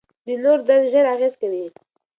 [0.25, 1.65] د نورو درد ژر اغېز کوي.